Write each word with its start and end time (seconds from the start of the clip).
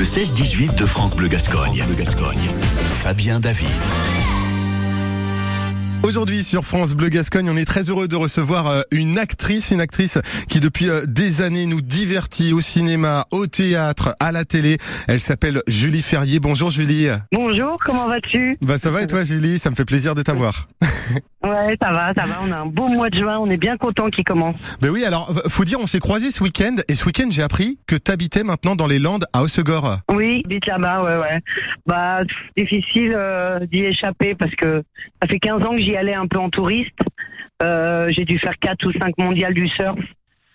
Le 0.00 0.06
16-18 0.06 0.76
de 0.76 0.86
France 0.86 1.14
Bleu 1.14 1.28
Gascogne. 1.28 1.84
Bleu 1.86 1.94
Gascogne. 1.94 2.38
Fabien 3.02 3.38
David. 3.38 3.68
Aujourd'hui 6.02 6.42
sur 6.42 6.64
France 6.64 6.94
Bleu 6.94 7.10
Gascogne, 7.10 7.50
on 7.50 7.56
est 7.56 7.66
très 7.66 7.90
heureux 7.90 8.08
de 8.08 8.16
recevoir 8.16 8.66
euh, 8.66 8.80
une 8.92 9.18
actrice, 9.18 9.72
une 9.72 9.80
actrice 9.82 10.16
qui 10.48 10.58
depuis 10.60 10.88
euh, 10.88 11.04
des 11.04 11.42
années 11.42 11.66
nous 11.66 11.82
divertit 11.82 12.54
au 12.54 12.62
cinéma, 12.62 13.26
au 13.30 13.46
théâtre, 13.46 14.16
à 14.20 14.32
la 14.32 14.46
télé. 14.46 14.78
Elle 15.06 15.20
s'appelle 15.20 15.60
Julie 15.68 16.00
Ferrier. 16.00 16.40
Bonjour 16.40 16.70
Julie. 16.70 17.08
Bonjour, 17.30 17.76
comment 17.84 18.08
vas-tu? 18.08 18.56
Bah 18.62 18.78
ça 18.78 18.90
va 18.90 19.02
et 19.02 19.06
toi 19.06 19.22
Julie? 19.22 19.58
Ça 19.58 19.68
me 19.68 19.74
fait 19.74 19.84
plaisir 19.84 20.14
de 20.14 20.22
t'avoir. 20.22 20.66
Ouais, 21.42 21.76
ça 21.80 21.92
va, 21.92 22.12
ça 22.14 22.24
va. 22.26 22.34
On 22.46 22.52
a 22.52 22.58
un 22.58 22.66
beau 22.66 22.88
mois 22.88 23.08
de 23.08 23.18
juin, 23.18 23.38
on 23.40 23.48
est 23.48 23.56
bien 23.56 23.76
content 23.76 24.10
qu'il 24.10 24.24
commence. 24.24 24.56
Ben 24.80 24.90
oui, 24.90 25.04
alors 25.04 25.32
faut 25.48 25.64
dire, 25.64 25.80
on 25.80 25.86
s'est 25.86 26.00
croisés 26.00 26.30
ce 26.30 26.42
week-end 26.42 26.76
et 26.88 26.94
ce 26.94 27.06
week-end 27.06 27.28
j'ai 27.30 27.42
appris 27.42 27.78
que 27.86 27.96
t'habitais 27.96 28.44
maintenant 28.44 28.76
dans 28.76 28.86
les 28.86 28.98
Landes 28.98 29.24
à 29.32 29.42
Hossegor. 29.42 29.98
Oui, 30.12 30.42
vite 30.48 30.66
là-bas, 30.66 31.02
ouais, 31.02 31.16
ouais. 31.16 31.40
Bah 31.86 32.20
difficile 32.56 33.14
euh, 33.16 33.60
d'y 33.66 33.84
échapper 33.84 34.34
parce 34.34 34.54
que 34.54 34.82
ça 35.22 35.28
fait 35.28 35.38
15 35.38 35.62
ans 35.62 35.74
que 35.74 35.82
j'y 35.82 35.96
allais 35.96 36.14
un 36.14 36.26
peu 36.26 36.38
en 36.38 36.50
touriste. 36.50 36.98
Euh, 37.62 38.06
j'ai 38.10 38.24
dû 38.24 38.38
faire 38.38 38.54
4 38.60 38.86
ou 38.86 38.92
5 38.92 39.18
mondiales 39.18 39.54
du 39.54 39.68
surf. 39.68 39.98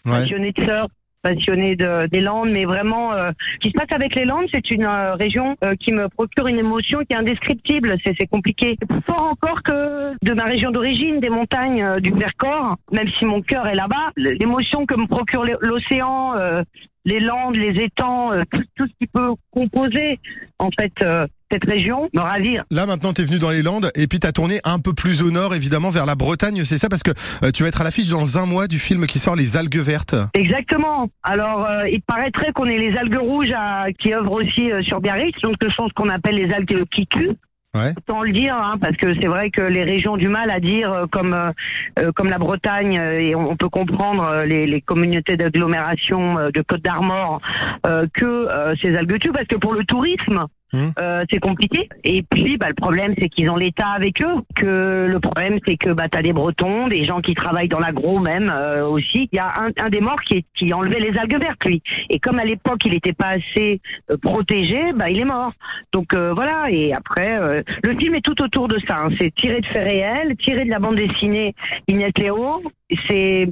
Ouais. 0.06 0.12
Passionné 0.12 0.52
de 0.52 0.64
surf, 0.64 0.88
passionné 1.30 1.76
de, 1.76 2.06
des 2.08 2.22
Landes, 2.22 2.52
mais 2.52 2.66
vraiment, 2.66 3.14
euh, 3.14 3.32
ce 3.56 3.58
qui 3.62 3.70
se 3.70 3.74
passe 3.74 3.92
avec 4.00 4.14
les 4.16 4.26
Landes, 4.26 4.46
c'est 4.54 4.70
une 4.70 4.86
euh, 4.86 5.16
région 5.16 5.56
euh, 5.66 5.74
qui 5.82 5.92
me 5.92 6.08
procure 6.08 6.48
une 6.48 6.60
émotion 6.60 7.00
qui 7.00 7.14
est 7.14 7.18
indescriptible. 7.18 7.96
C'est 8.06 8.28
compliqué. 8.28 8.78
Fort 9.08 9.32
encore 9.34 9.64
que 9.64 10.14
de 10.30 10.34
ma 10.34 10.44
région 10.44 10.70
d'origine, 10.72 11.20
des 11.20 11.30
montagnes 11.30 11.82
euh, 11.84 11.96
du 12.00 12.12
Vercors, 12.14 12.76
même 12.92 13.10
si 13.18 13.26
mon 13.26 13.42
cœur 13.42 13.66
est 13.68 13.76
là-bas, 13.76 14.12
l'émotion 14.16 14.86
que 14.86 14.96
me 14.96 15.08
procure 15.08 15.44
l'o- 15.46 15.60
l'océan, 15.62 16.36
euh, 16.38 16.64
les 17.06 17.20
Landes, 17.20 17.56
les 17.56 17.84
étangs, 17.84 18.34
euh, 18.34 18.42
tout, 18.52 18.64
tout 18.76 18.88
ce 18.88 18.94
qui 19.00 19.08
peut 19.08 19.30
composer 19.52 20.20
en 20.60 20.70
fait 20.80 20.92
euh, 21.04 21.28
cette 21.52 21.66
région 21.66 22.10
me 22.14 22.22
ravire. 22.22 22.64
Là 22.72 22.86
maintenant 22.86 23.14
t'es 23.14 23.24
venu 23.24 23.38
dans 23.40 23.52
les 23.52 23.62
Landes 23.62 23.92
et 23.96 24.08
puis 24.08 24.20
t'as 24.20 24.32
tourné 24.32 24.60
un 24.64 24.80
peu 24.80 24.94
plus 24.94 25.22
au 25.22 25.32
nord 25.32 25.54
évidemment 25.56 25.90
vers 25.92 26.06
la 26.06 26.16
Bretagne, 26.16 26.64
c'est 26.66 26.78
ça? 26.78 26.90
Parce 26.90 27.04
que 27.04 27.12
euh, 27.44 27.52
tu 27.52 27.64
vas 27.64 27.70
être 27.70 27.82
à 27.82 27.84
l'affiche 27.84 28.10
dans 28.10 28.38
un 28.40 28.46
mois 28.46 28.68
du 28.68 28.80
film 28.80 29.06
qui 29.06 29.20
sort 29.20 29.36
Les 29.36 29.56
algues 29.58 29.78
vertes. 29.78 30.16
Exactement. 30.34 31.10
Alors, 31.24 31.66
euh, 31.70 31.84
il 31.92 32.02
paraîtrait 32.02 32.52
qu'on 32.54 32.66
ait 32.66 32.78
les 32.80 32.96
algues 32.98 33.20
rouges 33.20 33.52
à- 33.56 33.86
qui 34.00 34.14
œuvrent 34.14 34.34
aussi 34.44 34.72
euh, 34.72 34.82
sur 34.84 35.00
Biarritz, 35.02 35.36
donc 35.44 35.56
ce 35.62 35.70
sont 35.72 35.88
ce 35.88 35.94
qu'on 35.94 36.10
appelle 36.10 36.36
les 36.36 36.52
algues 36.54 36.84
qui 36.96 37.06
cuent. 37.08 37.36
Ouais. 37.76 37.94
Le 38.24 38.32
dire, 38.32 38.56
hein, 38.56 38.78
parce 38.80 38.96
que 38.96 39.08
c'est 39.22 39.28
vrai 39.28 39.50
que 39.50 39.62
les 39.62 39.84
régions 39.84 40.16
du 40.18 40.30
mal 40.30 40.50
à 40.50 40.60
dire, 40.60 40.92
euh, 40.92 41.06
comme 41.12 41.34
euh, 41.34 41.52
euh, 42.00 42.12
comme 42.14 42.30
la 42.30 42.38
Bretagne, 42.38 42.98
euh, 42.98 43.20
et 43.20 43.36
on, 43.36 43.56
peut 43.56 43.70
comprendre 43.70 44.44
les, 44.46 44.66
les 44.66 44.82
communautés 44.82 45.36
d'agglomération 45.36 46.36
de 46.36 46.62
Côte 46.62 46.82
d'Armor, 46.82 47.42
euh, 47.86 48.08
que 48.14 48.26
euh, 48.26 48.74
ces 48.82 48.96
algues 48.96 49.32
parce 49.34 49.48
que 49.48 49.56
pour 49.56 49.74
le 49.74 49.84
tourisme, 49.84 50.46
Mhm. 50.74 50.92
euh, 51.00 51.22
c'est 51.32 51.40
compliqué. 51.40 51.88
Et 52.04 52.24
puis, 52.24 52.58
bah, 52.58 52.68
le 52.70 52.74
problème, 52.74 53.14
c'est 53.20 53.30
qu'ils 53.30 53.50
ont 53.50 53.56
l'État 53.56 53.88
avec 53.90 54.22
eux. 54.24 54.42
Que 54.56 55.06
le 55.08 55.20
problème, 55.20 55.60
c'est 55.66 55.78
que 55.78 55.92
bah, 55.92 56.08
t'as 56.10 56.22
des 56.22 56.34
Bretons, 56.34 56.88
des 56.88 57.06
gens 57.06 57.22
qui 57.22 57.34
travaillent 57.34 57.70
dans 57.70 57.80
l'agro 57.80 58.20
même 58.20 58.52
euh, 58.54 58.86
aussi. 58.88 59.30
Il 59.32 59.36
y 59.36 59.40
a 59.40 59.54
un, 59.60 59.70
un 59.86 59.90
des 59.90 60.02
morts 60.02 60.20
qui, 60.28 60.38
est- 60.38 60.46
qui 60.58 60.74
enlevait 60.74 61.00
les 61.00 61.18
algues 61.18 61.40
vertes, 61.42 61.64
lui. 61.66 61.82
Et 62.10 62.20
comme 62.20 62.40
à 62.40 62.44
l'époque, 62.44 62.80
il 62.86 62.92
n'était 62.92 63.14
pas 63.14 63.30
assez 63.30 63.80
euh, 64.12 64.18
protégé, 64.22 64.82
bah, 64.96 65.10
il 65.10 65.20
est 65.22 65.26
mort. 65.26 65.52
Donc 65.94 66.14
euh, 66.14 66.34
voilà. 66.34 66.64
Et 66.70 66.94
après, 66.94 67.40
euh, 67.40 67.62
le 67.84 67.98
film 67.98 68.16
est 68.16 68.22
tout 68.26 68.42
autour 68.42 68.68
de 68.68 68.78
ça. 68.88 69.04
hein. 69.06 69.10
C'est 69.20 69.34
tiré 69.36 69.62
de 69.62 69.66
faits 69.68 69.84
réels, 69.86 70.36
tiré 70.44 70.66
de 70.66 70.70
la 70.72 70.80
bande 70.80 70.96
dessinée 70.96 71.54
Inès 71.88 72.12
Léo. 72.18 72.62
C'est 73.10 73.48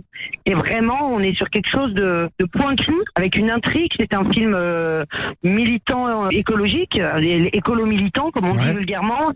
vraiment, 0.48 1.12
on 1.12 1.20
est 1.20 1.36
sur 1.36 1.50
quelque 1.50 1.70
chose 1.70 1.94
de, 1.96 2.30
de 2.40 2.46
pointu, 2.46 2.94
avec 3.16 3.36
une 3.36 3.50
intrigue. 3.50 3.92
C'est 4.00 4.14
un 4.16 4.30
film 4.32 4.54
euh, 4.56 5.06
militant 5.44 6.26
euh, 6.26 6.30
écologique, 6.30 7.00
euh, 7.00 7.20
écolo-militant, 7.52 8.30
comme 8.32 8.46
on 8.46 8.54
Ouais. 8.54 8.60
dit 8.60 8.74
vulgairement. 8.76 9.32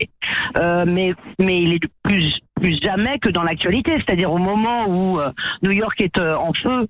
Euh, 0.60 0.86
mais, 0.88 1.14
mais 1.40 1.58
il 1.58 1.74
est 1.74 1.80
de 1.82 1.90
plus, 2.04 2.38
plus 2.60 2.80
jamais 2.82 3.20
que 3.20 3.30
dans 3.30 3.44
l'actualité. 3.44 3.94
C'est-à-dire 3.96 4.32
au 4.32 4.38
moment 4.38 4.88
où 4.88 5.20
euh, 5.20 5.30
New 5.64 5.72
York 5.72 6.00
est 6.02 6.18
euh, 6.18 6.36
en 6.36 6.54
feu, 6.54 6.88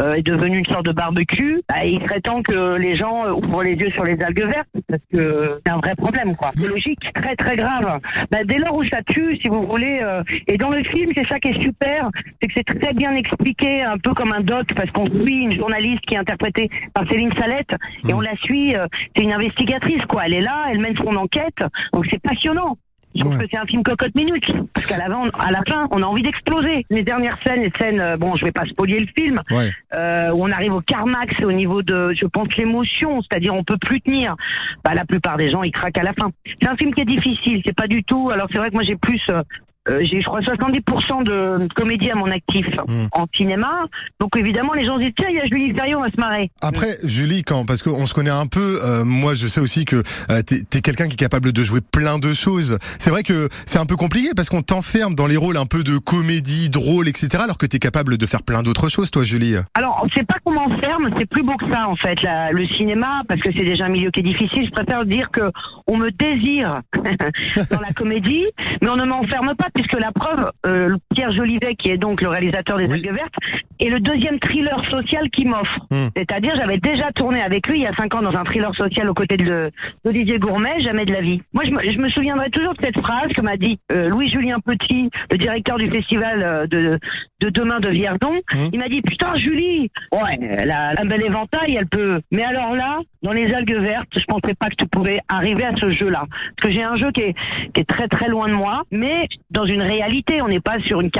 euh, 0.00 0.14
est 0.14 0.22
devenu 0.22 0.58
une 0.58 0.66
sorte 0.66 0.86
de 0.86 0.92
barbecue, 0.92 1.60
bah, 1.68 1.84
il 1.84 2.00
serait 2.02 2.20
temps 2.20 2.42
que 2.42 2.76
les 2.76 2.96
gens 2.96 3.26
euh, 3.26 3.32
ouvrent 3.32 3.62
les 3.62 3.74
yeux 3.74 3.90
sur 3.90 4.04
les 4.04 4.16
algues 4.22 4.46
vertes, 4.46 4.68
parce 4.88 5.02
que 5.12 5.60
c'est 5.64 5.72
un 5.72 5.78
vrai 5.78 5.94
problème, 5.96 6.34
quoi. 6.36 6.50
Biologique, 6.56 7.00
très 7.14 7.36
très 7.36 7.56
grave. 7.56 7.98
Bah, 8.30 8.38
dès 8.44 8.58
lors 8.58 8.76
où 8.76 8.84
ça 8.84 9.02
tue, 9.02 9.38
si 9.40 9.48
vous 9.48 9.66
voulez, 9.66 10.00
euh, 10.02 10.22
et 10.46 10.56
dans 10.56 10.70
le 10.70 10.82
film, 10.84 11.10
c'est 11.14 11.26
ça 11.28 11.38
qui 11.38 11.48
est 11.48 11.62
super, 11.62 12.08
c'est 12.40 12.48
que 12.48 12.54
c'est 12.56 12.80
très 12.80 12.94
bien 12.94 13.14
expliqué, 13.14 13.82
un 13.82 13.98
peu 13.98 14.14
comme 14.14 14.32
un 14.32 14.40
doc, 14.40 14.66
parce 14.74 14.90
qu'on 14.90 15.06
suit 15.06 15.42
une 15.42 15.52
journaliste 15.52 16.00
qui 16.06 16.14
est 16.14 16.18
interprétée 16.18 16.70
par 16.94 17.06
Céline 17.10 17.30
Salette, 17.38 17.70
et 18.08 18.14
on 18.14 18.20
la 18.20 18.36
suit, 18.36 18.74
euh, 18.74 18.86
c'est 19.14 19.22
une 19.22 19.32
investigatrice, 19.32 20.02
quoi. 20.08 20.22
Elle 20.26 20.34
est 20.34 20.40
là, 20.40 20.66
elle 20.70 20.80
mène 20.80 20.96
son 20.96 21.14
enquête, 21.16 21.58
donc 21.92 22.06
c'est 22.10 22.22
passionnant. 22.22 22.78
Je 23.14 23.20
trouve 23.20 23.36
Ouais. 23.36 23.44
que 23.44 23.48
c'est 23.50 23.58
un 23.58 23.64
film 23.66 23.82
cocotte 23.82 24.14
minute, 24.14 24.44
parce 24.74 24.86
qu'à 24.86 24.98
la, 24.98 25.06
à 25.38 25.50
la 25.50 25.60
fin, 25.68 25.88
on 25.92 26.02
a 26.02 26.06
envie 26.06 26.22
d'exploser. 26.22 26.84
Les 26.90 27.02
dernières 27.02 27.38
scènes, 27.44 27.62
les 27.62 27.72
scènes, 27.80 28.00
euh, 28.00 28.16
bon, 28.16 28.36
je 28.36 28.44
vais 28.44 28.52
pas 28.52 28.64
spolier 28.66 29.00
le 29.00 29.06
film, 29.18 29.40
Ouais. 29.50 29.72
euh, 29.94 30.30
où 30.32 30.44
on 30.44 30.50
arrive 30.50 30.74
au 30.74 30.80
carmax 30.82 31.34
au 31.42 31.50
niveau 31.50 31.82
de, 31.82 32.12
je 32.14 32.26
pense, 32.26 32.48
l'émotion, 32.56 33.20
c'est-à-dire 33.22 33.54
on 33.54 33.64
peut 33.64 33.78
plus 33.78 34.00
tenir. 34.02 34.36
Bah, 34.84 34.92
la 34.94 35.04
plupart 35.04 35.36
des 35.36 35.50
gens, 35.50 35.62
ils 35.62 35.72
craquent 35.72 35.98
à 35.98 36.02
la 36.04 36.12
fin. 36.12 36.30
C'est 36.60 36.68
un 36.68 36.76
film 36.76 36.94
qui 36.94 37.00
est 37.00 37.06
difficile, 37.06 37.62
c'est 37.66 37.74
pas 37.74 37.86
du 37.86 38.04
tout. 38.04 38.30
Alors 38.32 38.46
c'est 38.52 38.58
vrai 38.58 38.68
que 38.68 38.74
moi 38.74 38.84
j'ai 38.86 38.96
plus, 38.96 39.20
euh, 39.30 39.42
euh, 39.90 40.00
j'ai 40.02 40.20
je 40.20 40.26
crois 40.26 40.40
70% 40.40 41.24
de 41.24 41.68
comédie 41.74 42.10
à 42.10 42.14
mon 42.14 42.30
actif 42.30 42.66
Mm. 42.88 43.06
en 43.12 43.26
cinéma. 43.36 43.84
Donc 44.20 44.36
évidemment 44.36 44.72
les 44.74 44.84
gens 44.84 44.96
se 44.96 45.02
disent 45.04 45.12
tiens 45.18 45.28
il 45.30 45.36
y 45.36 45.40
a 45.40 45.44
Julie 45.46 45.74
Ferrier, 45.74 45.94
on 45.94 46.02
va 46.02 46.10
se 46.10 46.20
marrer. 46.20 46.50
Après, 46.62 46.96
Julie, 47.04 47.42
quand 47.42 47.64
parce 47.66 47.82
qu'on 47.82 48.06
se 48.06 48.14
connaît 48.14 48.30
un 48.30 48.46
peu, 48.46 48.80
euh, 48.84 49.04
moi 49.04 49.34
je 49.34 49.46
sais 49.46 49.60
aussi 49.60 49.84
que 49.84 49.96
euh, 50.30 50.42
t'es 50.42 50.62
es, 50.74 50.80
quelqu'un 50.80 51.06
qui 51.08 51.14
est 51.14 51.16
capable 51.16 51.52
de 51.52 51.62
jouer 51.62 51.80
plein 51.80 52.18
de 52.18 52.32
choses. 52.34 52.78
C'est 52.98 53.10
vrai 53.10 53.22
que 53.22 53.48
c'est 53.66 53.78
un 53.78 53.86
peu 53.86 53.96
compliqué 53.96 54.30
parce 54.34 54.48
qu'on 54.48 54.62
t'enferme 54.62 55.14
dans 55.14 55.26
les 55.26 55.36
rôles 55.36 55.56
un 55.56 55.66
peu 55.66 55.82
de 55.84 55.98
comédie, 55.98 56.70
drôle, 56.70 57.08
etc. 57.08 57.28
Alors 57.42 57.58
que 57.58 57.66
t'es 57.66 57.78
capable 57.78 58.16
de 58.18 58.26
faire 58.26 58.42
plein 58.42 58.62
d'autres 58.62 58.88
choses, 58.88 59.10
toi, 59.10 59.22
Julie. 59.24 59.56
Alors, 59.74 60.04
c'est 60.14 60.26
pas 60.26 60.36
qu'on 60.44 60.52
m'enferme, 60.52 61.10
c'est 61.18 61.26
plus 61.28 61.42
beau 61.42 61.56
que 61.56 61.70
ça 61.72 61.88
en 61.88 61.96
fait. 61.96 62.20
La- 62.22 62.50
le 62.50 62.66
cinéma, 62.68 63.22
parce 63.28 63.40
que 63.40 63.50
c'est 63.56 63.64
déjà 63.64 63.86
un 63.86 63.88
milieu 63.90 64.10
qui 64.10 64.20
est 64.20 64.24
difficile, 64.24 64.66
je 64.66 64.70
préfère 64.70 65.04
dire 65.04 65.30
que 65.30 65.50
on 65.86 65.96
me 65.96 66.10
désire 66.10 66.80
dans 67.70 67.80
la 67.80 67.92
comédie, 67.94 68.44
mais 68.82 68.88
on 68.88 68.96
ne 68.96 69.04
m'enferme 69.04 69.54
pas 69.56 69.68
puisque 69.78 70.00
la 70.00 70.10
preuve, 70.10 70.50
euh, 70.66 70.96
Pierre 71.28 71.36
Jolivet, 71.36 71.74
qui 71.74 71.90
est 71.90 71.96
donc 71.96 72.20
le 72.22 72.28
réalisateur 72.28 72.76
des 72.76 72.86
Oui. 72.86 72.94
Algues 72.94 73.14
Vertes, 73.14 73.34
est 73.80 73.88
le 73.88 74.00
deuxième 74.00 74.38
thriller 74.40 74.82
social 74.90 75.28
qu'il 75.30 75.48
m'offre. 75.48 75.78
Hmm. 75.90 76.08
C'est-à-dire, 76.16 76.54
j'avais 76.56 76.78
déjà 76.78 77.10
tourné 77.12 77.40
avec 77.40 77.66
lui 77.68 77.78
il 77.78 77.82
y 77.82 77.86
a 77.86 77.92
cinq 77.96 78.14
ans 78.14 78.22
dans 78.22 78.34
un 78.34 78.44
thriller 78.44 78.74
social 78.74 79.08
aux 79.08 79.14
côtés 79.14 79.36
de 79.36 79.70
d'Olivier 80.04 80.38
Gourmet, 80.38 80.80
jamais 80.80 81.04
de 81.04 81.12
la 81.12 81.20
vie. 81.20 81.40
Moi, 81.52 81.64
je 81.64 81.70
me, 81.70 81.90
je 81.90 81.98
me 81.98 82.08
souviendrai 82.08 82.50
toujours 82.50 82.74
de 82.74 82.84
cette 82.84 82.98
phrase 82.98 83.28
que 83.34 83.42
m'a 83.42 83.56
dit 83.56 83.78
euh, 83.92 84.08
Louis-Julien 84.08 84.56
Petit, 84.64 85.10
le 85.30 85.38
directeur 85.38 85.76
du 85.76 85.90
festival 85.90 86.42
euh, 86.42 86.66
de, 86.66 86.98
de 87.40 87.50
demain 87.50 87.80
de 87.80 87.88
Vierdon. 87.88 88.34
Hmm. 88.52 88.68
Il 88.72 88.78
m'a 88.78 88.88
dit 88.88 89.02
putain 89.02 89.32
Julie, 89.38 89.90
ouais, 90.12 90.36
elle 90.40 90.70
a 90.70 90.94
un 90.98 91.04
bel 91.04 91.24
éventail, 91.24 91.76
elle 91.78 91.86
peut. 91.86 92.20
Mais 92.32 92.44
alors 92.44 92.74
là, 92.74 92.98
dans 93.22 93.32
les 93.32 93.52
algues 93.52 93.78
vertes, 93.78 94.08
je 94.16 94.24
pensais 94.26 94.54
pas 94.54 94.68
que 94.68 94.76
tu 94.76 94.86
pouvais 94.86 95.18
arriver 95.28 95.64
à 95.64 95.72
ce 95.80 95.90
jeu-là, 95.92 96.24
parce 96.56 96.68
que 96.68 96.72
j'ai 96.72 96.82
un 96.82 96.96
jeu 96.96 97.10
qui 97.12 97.20
est, 97.20 97.34
qui 97.74 97.80
est 97.80 97.88
très 97.88 98.08
très 98.08 98.28
loin 98.28 98.48
de 98.48 98.54
moi, 98.54 98.82
mais 98.90 99.26
dans 99.50 99.64
une 99.64 99.82
réalité, 99.82 100.40
on 100.42 100.48
n'est 100.48 100.60
pas 100.60 100.78
sur 100.86 101.00
une 101.00 101.10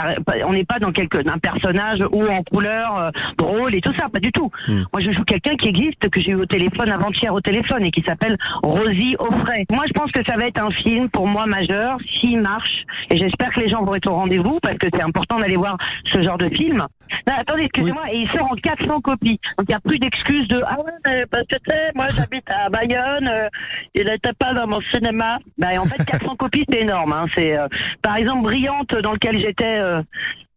on 0.46 0.52
n'est 0.52 0.64
pas 0.64 0.78
dans 0.78 0.92
quelque 0.92 1.18
un 1.28 1.38
personnage 1.38 2.00
ou 2.12 2.26
en 2.26 2.42
couleur 2.42 2.98
euh, 2.98 3.10
drôle 3.36 3.74
et 3.74 3.80
tout 3.80 3.92
ça, 3.98 4.08
pas 4.08 4.20
du 4.20 4.32
tout. 4.32 4.50
Hmm. 4.66 4.84
Moi, 4.92 5.02
je 5.02 5.12
joue 5.12 5.24
quelqu'un 5.24 5.56
qui 5.56 5.68
existe 5.68 6.08
que 6.08 6.20
j'ai 6.20 6.30
eu 6.30 6.36
au 6.36 6.46
téléphone 6.46 6.90
avant-hier 6.90 7.32
au 7.32 7.40
téléphone 7.40 7.84
et 7.84 7.90
qui 7.90 8.02
s'appelle 8.06 8.36
Rosie 8.62 9.16
Offray. 9.18 9.66
Moi, 9.70 9.84
je 9.86 9.92
pense 9.92 10.10
que 10.12 10.20
ça 10.26 10.36
va 10.36 10.46
être 10.46 10.64
un 10.64 10.70
film 10.70 11.08
pour 11.10 11.26
moi 11.26 11.46
majeur 11.46 11.98
s'il 12.20 12.40
marche 12.40 12.84
et 13.10 13.18
j'espère 13.18 13.50
que 13.50 13.60
les 13.60 13.68
gens 13.68 13.84
vont 13.84 13.94
être 13.94 14.10
au 14.10 14.14
rendez-vous 14.14 14.58
parce 14.62 14.78
que 14.78 14.86
c'est 14.92 15.02
important 15.02 15.38
d'aller 15.38 15.56
voir 15.56 15.76
ce 16.04 16.22
genre 16.22 16.38
de 16.38 16.48
film. 16.54 16.82
Non, 17.26 17.34
attendez, 17.38 17.64
excusez-moi, 17.64 18.04
et 18.12 18.18
il 18.18 18.30
sort 18.30 18.50
en 18.50 18.54
400 18.54 19.00
copies. 19.00 19.40
Donc 19.56 19.66
il 19.68 19.70
n'y 19.70 19.74
a 19.74 19.80
plus 19.80 19.98
d'excuses 19.98 20.48
de 20.48 20.60
ah 20.66 20.76
ouais, 20.78 20.92
mais 21.06 21.24
parce 21.30 21.44
que 21.44 21.56
tu 21.56 21.70
sais, 21.70 21.90
moi 21.94 22.06
j'habite 22.14 22.44
à 22.50 22.68
Bayonne, 22.68 23.28
euh, 23.28 23.48
il 23.94 24.04
n'était 24.04 24.32
pas 24.32 24.52
dans 24.52 24.66
mon 24.66 24.80
cinéma. 24.92 25.38
Bah, 25.56 25.74
et 25.74 25.78
en 25.78 25.84
fait, 25.84 26.04
400 26.06 26.36
copies, 26.36 26.64
c'est 26.70 26.80
énorme. 26.80 27.12
Hein. 27.12 27.26
C'est 27.34 27.58
euh, 27.58 27.66
par 28.02 28.16
exemple 28.16 28.42
Brillante 28.42 28.94
dans 29.02 29.12
lequel 29.12 29.38
j'étais 29.38 29.78
euh, 29.78 30.02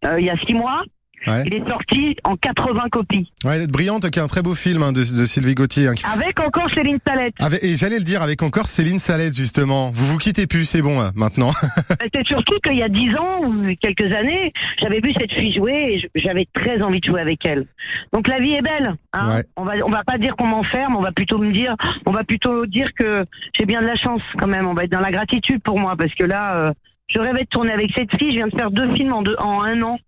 euh, 0.05 0.19
il 0.19 0.25
y 0.25 0.29
a 0.29 0.37
six 0.47 0.53
mois. 0.53 0.83
Ouais. 1.27 1.43
Il 1.45 1.53
est 1.55 1.69
sorti 1.69 2.15
en 2.23 2.35
80 2.35 2.89
copies. 2.91 3.31
Ouais, 3.45 3.67
Brillante, 3.67 4.09
qui 4.09 4.17
est 4.19 4.21
un 4.21 4.27
très 4.27 4.41
beau 4.41 4.55
film 4.55 4.81
hein, 4.81 4.91
de, 4.91 4.99
de 5.01 5.25
Sylvie 5.25 5.53
Gauthier. 5.53 5.87
hein, 5.87 5.93
qui- 5.93 6.03
Avec 6.05 6.39
encore 6.39 6.67
Céline 6.73 6.97
Salette. 7.07 7.33
Avec- 7.39 7.63
et 7.63 7.75
j'allais 7.75 7.99
le 7.99 8.03
dire 8.03 8.21
avec 8.23 8.41
encore 8.41 8.67
Céline 8.67 8.97
Salette 8.99 9.35
justement. 9.35 9.91
Vous 9.91 10.05
vous 10.07 10.17
quittez 10.17 10.47
plus, 10.47 10.65
c'est 10.65 10.81
bon 10.81 10.99
hein, 10.99 11.11
maintenant. 11.15 11.51
C'est 12.13 12.25
surtout 12.27 12.55
qu'il 12.65 12.77
y 12.77 12.83
a 12.83 12.89
dix 12.89 13.15
ans 13.17 13.41
ou 13.43 13.73
quelques 13.79 14.13
années, 14.15 14.51
j'avais 14.81 14.99
vu 14.99 15.13
cette 15.19 15.31
fille 15.33 15.53
jouer 15.53 16.01
et 16.15 16.19
j'avais 16.19 16.47
très 16.53 16.81
envie 16.81 16.99
de 16.99 17.05
jouer 17.05 17.21
avec 17.21 17.45
elle. 17.45 17.67
Donc 18.13 18.27
la 18.27 18.39
vie 18.39 18.53
est 18.53 18.61
belle. 18.61 18.93
Hein 19.13 19.29
Ouais. 19.35 19.43
on 19.57 19.63
va 19.63 19.73
on 19.85 19.89
va 19.91 20.03
pas 20.03 20.17
dire 20.17 20.35
qu'on 20.35 20.47
m'enferme, 20.47 20.95
on 20.95 21.01
va 21.01 21.11
plutôt 21.11 21.37
me 21.37 21.51
dire, 21.53 21.75
on 22.05 22.11
va 22.11 22.23
plutôt 22.23 22.65
dire 22.65 22.87
que 22.97 23.25
j'ai 23.57 23.65
bien 23.65 23.81
de 23.81 23.87
la 23.87 23.95
chance 23.95 24.21
quand 24.39 24.47
même. 24.47 24.65
On 24.65 24.73
va 24.73 24.83
être 24.85 24.91
dans 24.91 24.99
la 24.99 25.11
gratitude 25.11 25.61
pour 25.63 25.79
moi 25.79 25.95
parce 25.97 26.13
que 26.15 26.23
là, 26.25 26.55
euh, 26.55 26.71
je 27.13 27.19
rêvais 27.19 27.43
de 27.43 27.49
tourner 27.49 27.71
avec 27.73 27.91
cette 27.95 28.09
fille. 28.17 28.31
Je 28.31 28.37
viens 28.37 28.47
de 28.47 28.57
faire 28.57 28.71
deux 28.71 28.93
films 28.95 29.13
en 29.13 29.21
deux, 29.21 29.35
en 29.39 29.61
un 29.63 29.81
an. 29.83 29.99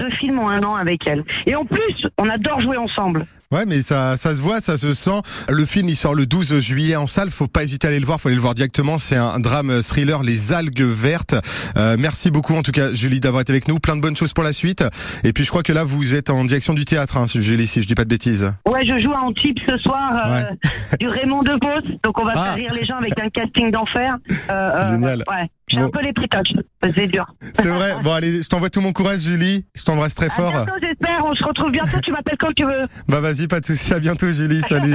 Deux 0.00 0.10
films 0.10 0.38
en 0.38 0.48
un 0.48 0.62
an 0.62 0.74
avec 0.74 1.06
elle. 1.06 1.24
Et 1.46 1.54
en 1.54 1.64
plus, 1.64 2.06
on 2.18 2.28
adore 2.28 2.60
jouer 2.60 2.76
ensemble. 2.76 3.22
Ouais, 3.52 3.66
mais 3.66 3.82
ça, 3.82 4.16
ça 4.16 4.34
se 4.34 4.40
voit, 4.40 4.60
ça 4.60 4.76
se 4.78 4.94
sent. 4.94 5.20
Le 5.48 5.64
film, 5.64 5.88
il 5.88 5.96
sort 5.96 6.14
le 6.14 6.26
12 6.26 6.58
juillet 6.60 6.96
en 6.96 7.06
salle. 7.06 7.30
Faut 7.30 7.46
pas 7.46 7.62
hésiter 7.62 7.86
à 7.86 7.90
aller 7.90 8.00
le 8.00 8.06
voir. 8.06 8.20
Faut 8.20 8.28
aller 8.28 8.36
le 8.36 8.40
voir 8.42 8.54
directement. 8.54 8.98
C'est 8.98 9.16
un 9.16 9.38
drame 9.38 9.82
thriller, 9.82 10.22
Les 10.22 10.52
algues 10.52 10.80
vertes. 10.82 11.34
Euh, 11.76 11.96
merci 11.98 12.30
beaucoup, 12.30 12.54
en 12.56 12.62
tout 12.62 12.72
cas, 12.72 12.92
Julie, 12.94 13.20
d'avoir 13.20 13.42
été 13.42 13.52
avec 13.52 13.68
nous. 13.68 13.78
Plein 13.78 13.96
de 13.96 14.00
bonnes 14.00 14.16
choses 14.16 14.32
pour 14.32 14.44
la 14.44 14.52
suite. 14.52 14.84
Et 15.22 15.32
puis, 15.32 15.44
je 15.44 15.50
crois 15.50 15.62
que 15.62 15.72
là, 15.72 15.84
vous 15.84 16.14
êtes 16.14 16.30
en 16.30 16.44
direction 16.44 16.74
du 16.74 16.84
théâtre, 16.84 17.16
hein, 17.16 17.26
Julie, 17.32 17.66
si 17.66 17.80
je 17.82 17.86
dis 17.86 17.94
pas 17.94 18.04
de 18.04 18.08
bêtises. 18.08 18.52
Ouais, 18.66 18.84
je 18.86 18.98
joue 19.00 19.12
à 19.12 19.20
Antibes 19.20 19.58
ce 19.68 19.76
soir 19.78 20.12
euh, 20.26 20.42
du 21.00 21.08
Raymond 21.08 21.42
DeVos. 21.42 21.98
Donc, 22.02 22.18
on 22.20 22.24
va 22.24 22.32
Ah. 22.36 22.44
faire 22.46 22.54
rire 22.56 22.74
les 22.74 22.86
gens 22.86 22.96
avec 22.96 23.18
un 23.20 23.28
casting 23.30 23.70
d'enfer. 23.70 24.16
Euh, 24.50 24.52
euh, 24.52 24.88
Génial. 24.90 25.18
Ouais. 25.30 25.48
J'ai 25.68 25.78
Bon. 25.78 25.84
un 25.86 25.90
peu 25.90 26.02
les 26.02 26.12
prétoches. 26.12 26.52
C'est 26.94 27.06
dur. 27.06 27.24
C'est 27.54 27.68
vrai. 27.68 27.94
Bon, 28.02 28.12
allez, 28.12 28.42
je 28.42 28.48
t'envoie 28.48 28.68
tout 28.68 28.80
mon 28.82 28.92
courage, 28.92 29.20
Julie. 29.20 29.64
Je 29.74 29.82
t'embrasse 29.82 30.14
très 30.14 30.26
À 30.26 30.30
fort. 30.30 30.66
j'espère. 30.82 31.24
On 31.24 31.34
se 31.34 31.42
retrouve 31.42 31.70
bientôt. 31.70 31.98
Tu 32.04 32.10
m'appelles 32.12 32.36
quand 32.38 32.52
tu 32.54 32.64
veux. 32.64 32.86
Bah, 33.08 33.20
vas-y, 33.20 33.43
pas 33.48 33.60
de 33.60 33.66
souci. 33.66 33.92
À 33.92 34.00
bientôt, 34.00 34.30
Julie. 34.30 34.60
Salut. 34.62 34.94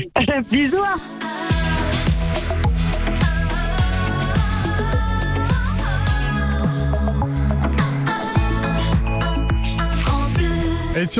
Bisous. 0.50 0.76
Et 10.96 11.06
sur 11.06 11.18